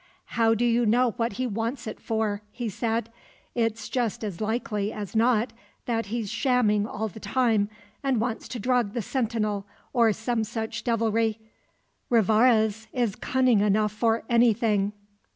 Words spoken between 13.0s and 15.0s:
cunning enough for anything."